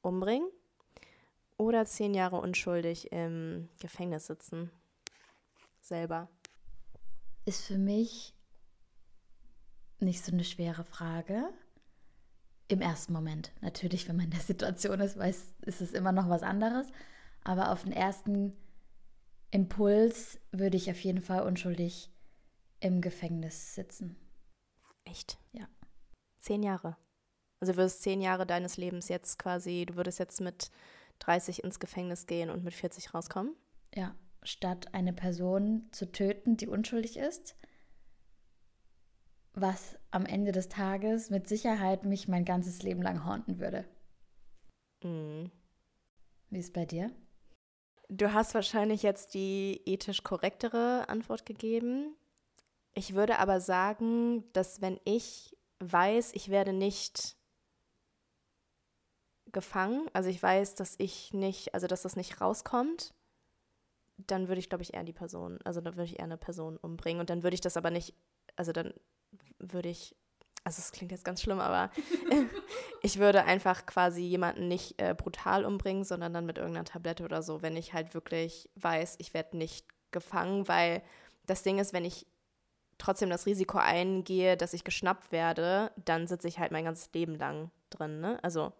[0.00, 0.48] umbringen
[1.58, 4.70] oder zehn Jahre unschuldig im Gefängnis sitzen?
[5.80, 6.28] Selber.
[7.44, 8.34] ist für mich
[10.00, 11.50] nicht so eine schwere Frage.
[12.68, 13.52] Im ersten Moment.
[13.60, 16.86] Natürlich, wenn man in der Situation ist, weiß, ist es immer noch was anderes.
[17.42, 18.54] Aber auf den ersten
[19.50, 22.10] Impuls würde ich auf jeden Fall unschuldig
[22.80, 24.16] im Gefängnis sitzen.
[25.04, 25.38] Echt?
[25.52, 25.68] Ja.
[26.40, 26.96] Zehn Jahre.
[27.60, 30.70] Also du würdest zehn Jahre deines Lebens jetzt quasi, du würdest jetzt mit
[31.20, 33.54] 30 ins Gefängnis gehen und mit 40 rauskommen?
[33.94, 37.56] Ja, statt eine Person zu töten, die unschuldig ist,
[39.54, 43.84] was am Ende des Tages mit Sicherheit mich mein ganzes Leben lang haunten würde.
[45.02, 45.50] Mhm.
[46.50, 47.10] Wie ist es bei dir?
[48.08, 52.16] Du hast wahrscheinlich jetzt die ethisch korrektere Antwort gegeben.
[52.94, 57.36] Ich würde aber sagen, dass wenn ich weiß, ich werde nicht
[59.52, 63.14] gefangen, also ich weiß, dass ich nicht, also dass das nicht rauskommt,
[64.16, 66.76] dann würde ich, glaube ich, eher die Person, also dann würde ich eher eine Person
[66.76, 68.14] umbringen und dann würde ich das aber nicht,
[68.56, 68.92] also dann
[69.58, 70.14] würde ich,
[70.64, 71.90] also es klingt jetzt ganz schlimm, aber
[73.02, 77.42] ich würde einfach quasi jemanden nicht äh, brutal umbringen, sondern dann mit irgendeiner Tablette oder
[77.42, 81.02] so, wenn ich halt wirklich weiß, ich werde nicht gefangen, weil
[81.46, 82.26] das Ding ist, wenn ich
[82.98, 87.34] trotzdem das Risiko eingehe, dass ich geschnappt werde, dann sitze ich halt mein ganzes Leben
[87.34, 88.38] lang drin, ne?
[88.42, 88.72] Also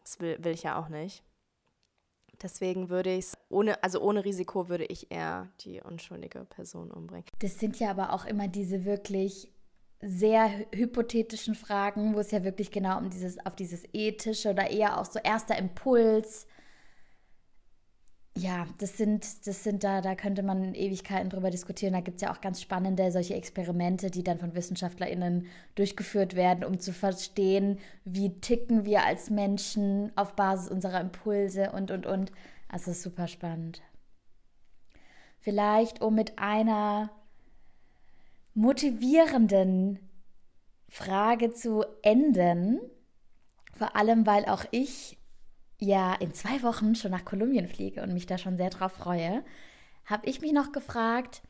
[0.00, 1.22] das will, will ich ja auch nicht.
[2.42, 7.26] Deswegen würde ich es ohne, also ohne Risiko würde ich eher die unschuldige Person umbringen.
[7.38, 9.48] Das sind ja aber auch immer diese wirklich
[10.02, 14.70] sehr hy- hypothetischen Fragen, wo es ja wirklich genau um dieses, auf dieses ethische oder
[14.70, 16.46] eher auch so erster Impuls.
[18.36, 21.92] Ja, das sind, das sind da, da könnte man Ewigkeiten drüber diskutieren.
[21.92, 26.64] Da gibt es ja auch ganz spannende solche Experimente, die dann von WissenschaftlerInnen durchgeführt werden,
[26.64, 32.32] um zu verstehen, wie ticken wir als Menschen auf Basis unserer Impulse und, und, und.
[32.68, 33.82] Also super spannend.
[35.38, 37.10] Vielleicht, um mit einer
[38.54, 39.98] motivierenden
[40.88, 42.80] Frage zu enden.
[43.74, 45.18] Vor allem, weil auch ich
[45.78, 49.44] ja in zwei Wochen schon nach Kolumbien fliege und mich da schon sehr drauf freue,
[50.04, 51.42] habe ich mich noch gefragt,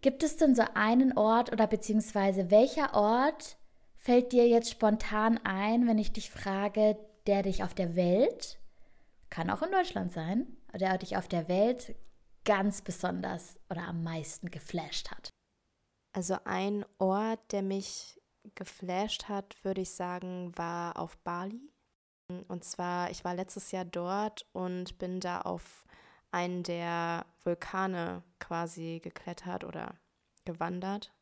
[0.00, 3.56] Gibt es denn so einen Ort oder beziehungsweise welcher Ort
[3.96, 8.58] fällt dir jetzt spontan ein, wenn ich dich frage, der dich auf der Welt,
[9.28, 11.96] kann auch in Deutschland sein, der dich auf der Welt
[12.44, 15.30] ganz besonders oder am meisten geflasht hat?
[16.18, 18.20] Also ein Ort, der mich
[18.56, 21.72] geflasht hat, würde ich sagen, war auf Bali.
[22.48, 25.84] Und zwar, ich war letztes Jahr dort und bin da auf
[26.32, 29.94] einen der Vulkane quasi geklettert oder
[30.44, 31.12] gewandert.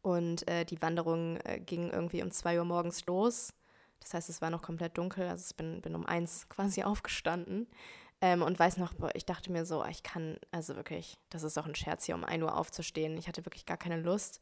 [0.00, 3.52] Und äh, die Wanderung äh, ging irgendwie um zwei Uhr morgens los.
[3.98, 5.26] Das heißt, es war noch komplett dunkel.
[5.26, 7.66] Also ich bin, bin um eins quasi aufgestanden.
[8.20, 11.66] Ähm, und weiß noch, ich dachte mir so, ich kann, also wirklich, das ist doch
[11.66, 13.16] ein Scherz hier, um 1 Uhr aufzustehen.
[13.18, 14.40] Ich hatte wirklich gar keine Lust.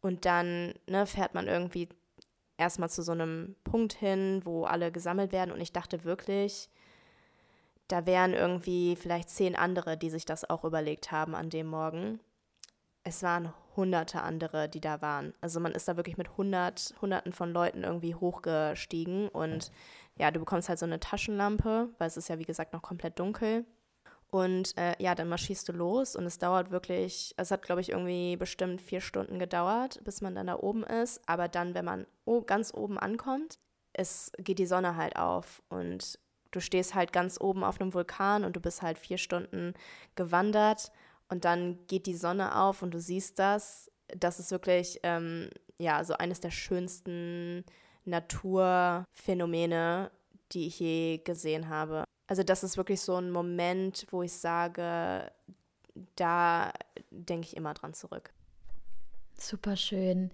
[0.00, 1.88] Und dann ne, fährt man irgendwie
[2.56, 5.50] erstmal zu so einem Punkt hin, wo alle gesammelt werden.
[5.50, 6.68] Und ich dachte wirklich,
[7.88, 12.20] da wären irgendwie vielleicht zehn andere, die sich das auch überlegt haben an dem Morgen.
[13.02, 15.34] Es waren hunderte andere, die da waren.
[15.40, 19.70] Also man ist da wirklich mit hundert, hunderten von Leuten irgendwie hochgestiegen und
[20.16, 23.18] ja, du bekommst halt so eine Taschenlampe, weil es ist ja wie gesagt noch komplett
[23.18, 23.64] dunkel.
[24.30, 27.90] Und äh, ja, dann marschierst du los und es dauert wirklich, es hat glaube ich
[27.90, 31.20] irgendwie bestimmt vier Stunden gedauert, bis man dann da oben ist.
[31.26, 32.06] Aber dann, wenn man
[32.46, 33.58] ganz oben ankommt,
[33.92, 36.18] es geht die Sonne halt auf und
[36.50, 39.74] du stehst halt ganz oben auf einem Vulkan und du bist halt vier Stunden
[40.14, 40.90] gewandert
[41.34, 43.90] und dann geht die Sonne auf und du siehst das.
[44.16, 47.64] Das ist wirklich, ähm, ja, so eines der schönsten
[48.04, 50.12] Naturphänomene,
[50.52, 52.04] die ich je gesehen habe.
[52.28, 55.32] Also das ist wirklich so ein Moment, wo ich sage,
[56.14, 56.72] da
[57.10, 58.32] denke ich immer dran zurück.
[59.36, 60.30] Super schön.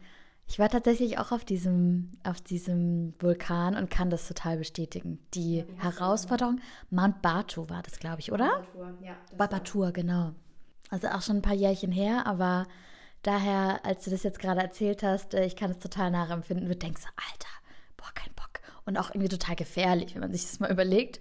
[0.46, 5.18] Ich war tatsächlich auch auf diesem, auf diesem Vulkan und kann das total bestätigen.
[5.32, 6.60] Die ja, Herausforderung,
[6.90, 8.66] Mount Batu war das, glaube ich, oder?
[8.74, 9.16] Babatur, ja.
[9.38, 10.34] Babatur, genau.
[10.90, 12.66] Also auch schon ein paar Jährchen her, aber
[13.22, 16.68] daher, als du das jetzt gerade erzählt hast, äh, ich kann es total nachempfinden.
[16.68, 17.48] Du denkst, Alter,
[17.96, 18.60] boah, kein Bock.
[18.84, 21.20] Und auch irgendwie total gefährlich, wenn man sich das mal überlegt.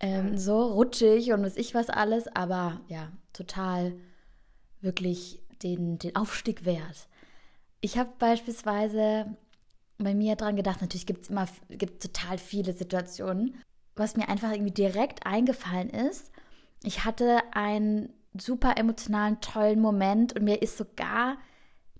[0.00, 3.94] Ähm, so rutschig und was ich was alles, aber ja, total
[4.80, 7.08] wirklich den, den Aufstieg wert.
[7.80, 9.36] Ich habe beispielsweise
[9.98, 13.56] bei mir dran gedacht, natürlich gibt es immer gibt total viele Situationen.
[13.94, 16.30] Was mir einfach irgendwie direkt eingefallen ist,
[16.82, 21.36] ich hatte einen super emotionalen, tollen Moment und mir ist sogar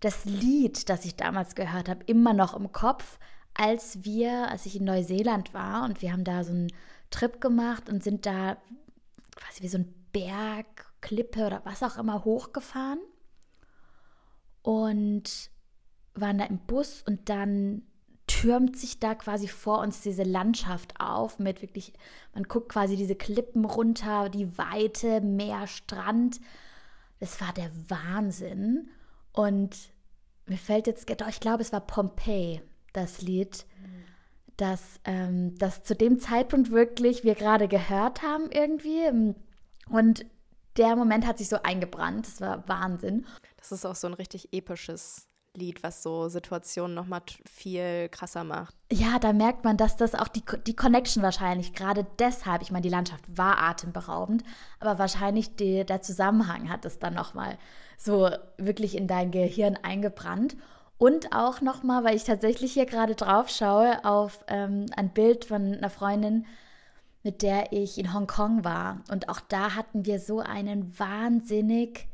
[0.00, 3.18] das Lied, das ich damals gehört habe, immer noch im Kopf,
[3.54, 6.72] als wir, als ich in Neuseeland war und wir haben da so einen
[7.10, 8.56] Trip gemacht und sind da
[9.34, 13.00] quasi wie so ein Berg, Klippe oder was auch immer hochgefahren
[14.62, 15.50] und
[16.14, 17.82] waren da im Bus und dann
[18.40, 21.92] türmt sich da quasi vor uns diese Landschaft auf mit wirklich,
[22.34, 26.40] man guckt quasi diese Klippen runter, die Weite, Meer, Strand.
[27.18, 28.90] Das war der Wahnsinn.
[29.32, 29.76] Und
[30.46, 32.60] mir fällt jetzt, doch, ich glaube, es war Pompeii,
[32.92, 33.64] das Lied,
[34.56, 39.34] das, ähm, das zu dem Zeitpunkt wirklich wir gerade gehört haben irgendwie.
[39.88, 40.26] Und
[40.76, 42.26] der Moment hat sich so eingebrannt.
[42.26, 43.26] Das war Wahnsinn.
[43.56, 45.25] Das ist auch so ein richtig episches
[45.56, 48.74] Lied, was so Situationen nochmal viel krasser macht.
[48.92, 52.82] Ja, da merkt man, dass das auch die, die Connection wahrscheinlich, gerade deshalb, ich meine,
[52.82, 54.44] die Landschaft war atemberaubend,
[54.78, 57.58] aber wahrscheinlich die, der Zusammenhang hat es dann nochmal
[57.98, 60.56] so wirklich in dein Gehirn eingebrannt.
[60.98, 65.74] Und auch nochmal, weil ich tatsächlich hier gerade drauf schaue, auf ähm, ein Bild von
[65.74, 66.46] einer Freundin,
[67.22, 69.02] mit der ich in Hongkong war.
[69.10, 72.08] Und auch da hatten wir so einen wahnsinnig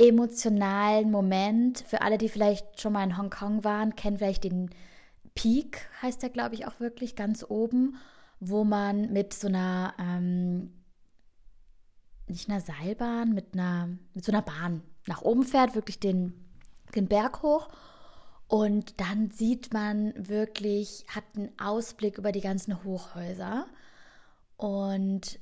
[0.00, 1.84] emotionalen Moment.
[1.86, 4.70] Für alle, die vielleicht schon mal in Hongkong waren, kennen vielleicht den
[5.34, 7.96] Peak, heißt der, glaube ich, auch wirklich, ganz oben,
[8.40, 10.72] wo man mit so einer, ähm,
[12.26, 16.32] nicht einer Seilbahn, mit einer, mit so einer Bahn nach oben fährt, wirklich den,
[16.94, 17.68] den Berg hoch.
[18.48, 23.66] Und dann sieht man wirklich, hat einen Ausblick über die ganzen Hochhäuser.
[24.56, 25.38] Und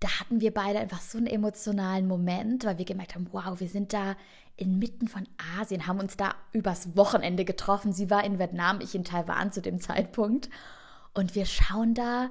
[0.00, 3.68] da hatten wir beide einfach so einen emotionalen Moment, weil wir gemerkt haben, wow, wir
[3.68, 4.16] sind da
[4.56, 7.92] inmitten von Asien, haben uns da übers Wochenende getroffen.
[7.92, 10.48] Sie war in Vietnam, ich in Taiwan zu dem Zeitpunkt.
[11.12, 12.30] Und wir schauen da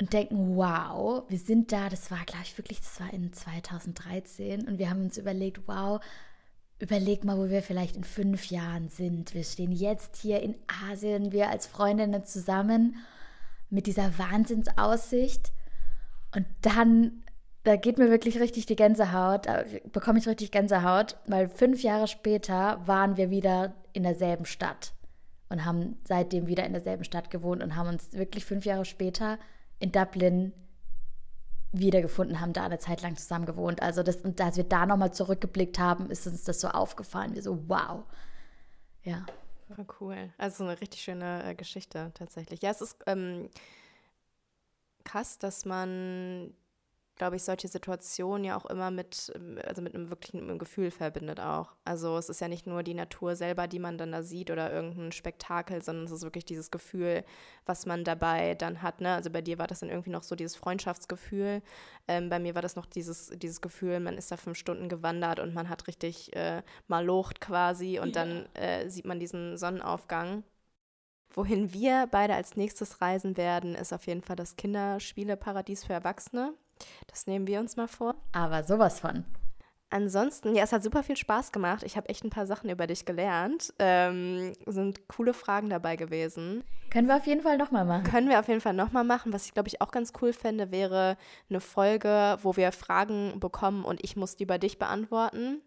[0.00, 4.66] und denken, wow, wir sind da, das war, glaube ich, wirklich, das war in 2013.
[4.66, 6.00] Und wir haben uns überlegt, wow,
[6.78, 9.34] überleg mal, wo wir vielleicht in fünf Jahren sind.
[9.34, 10.54] Wir stehen jetzt hier in
[10.90, 12.96] Asien, wir als Freundinnen zusammen
[13.70, 15.52] mit dieser Wahnsinnsaussicht.
[16.34, 17.24] Und dann,
[17.62, 22.08] da geht mir wirklich richtig die Gänsehaut, da bekomme ich richtig Gänsehaut, weil fünf Jahre
[22.08, 24.92] später waren wir wieder in derselben Stadt
[25.48, 29.38] und haben seitdem wieder in derselben Stadt gewohnt und haben uns wirklich fünf Jahre später
[29.78, 30.52] in Dublin
[31.72, 33.82] wiedergefunden haben, da eine Zeit lang zusammen gewohnt.
[33.82, 37.34] Also das, und als wir da nochmal zurückgeblickt haben, ist uns das so aufgefallen.
[37.34, 38.04] Wir so, wow.
[39.02, 39.26] Ja.
[39.74, 40.32] Voll cool.
[40.38, 42.62] Also eine richtig schöne äh, Geschichte tatsächlich.
[42.62, 43.48] Ja, es ist ähm,
[45.04, 46.54] krass, dass man
[47.16, 49.32] glaube ich, solche Situationen ja auch immer mit,
[49.64, 51.72] also mit einem wirklichen Gefühl verbindet auch.
[51.84, 54.72] Also es ist ja nicht nur die Natur selber, die man dann da sieht oder
[54.72, 57.24] irgendein Spektakel, sondern es ist wirklich dieses Gefühl,
[57.66, 59.00] was man dabei dann hat.
[59.00, 59.14] Ne?
[59.14, 61.62] Also bei dir war das dann irgendwie noch so dieses Freundschaftsgefühl.
[62.08, 65.38] Ähm, bei mir war das noch dieses, dieses Gefühl, man ist da fünf Stunden gewandert
[65.38, 68.24] und man hat richtig äh, malocht quasi und ja.
[68.24, 70.42] dann äh, sieht man diesen Sonnenaufgang.
[71.34, 76.54] Wohin wir beide als nächstes reisen werden, ist auf jeden Fall das Kinderspieleparadies für Erwachsene.
[77.08, 78.14] Das nehmen wir uns mal vor.
[78.30, 79.24] Aber sowas von.
[79.90, 81.82] Ansonsten, ja, es hat super viel Spaß gemacht.
[81.82, 83.74] Ich habe echt ein paar Sachen über dich gelernt.
[83.80, 86.62] Ähm, sind coole Fragen dabei gewesen.
[86.90, 88.04] Können wir auf jeden Fall nochmal machen.
[88.04, 89.32] Können wir auf jeden Fall nochmal machen.
[89.32, 91.16] Was ich, glaube ich, auch ganz cool fände, wäre
[91.50, 95.62] eine Folge, wo wir Fragen bekommen und ich muss die bei dich beantworten.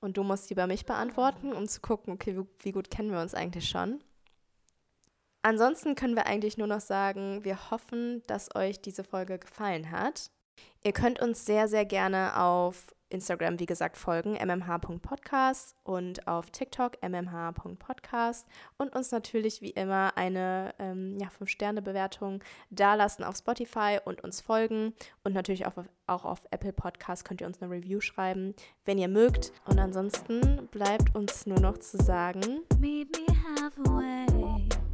[0.00, 3.10] Und du musst die bei mich beantworten, um zu gucken, okay, wie, wie gut kennen
[3.12, 4.00] wir uns eigentlich schon.
[5.46, 10.32] Ansonsten können wir eigentlich nur noch sagen, wir hoffen, dass euch diese Folge gefallen hat.
[10.82, 17.00] Ihr könnt uns sehr, sehr gerne auf Instagram, wie gesagt, folgen, mmh.podcast und auf TikTok,
[17.00, 24.40] mmh.podcast und uns natürlich wie immer eine ähm, ja, 5-Sterne-Bewertung dalassen auf Spotify und uns
[24.40, 25.74] folgen und natürlich auch,
[26.08, 29.52] auch auf Apple Podcast könnt ihr uns eine Review schreiben, wenn ihr mögt.
[29.64, 34.85] Und ansonsten bleibt uns nur noch zu sagen, Meet me halfway.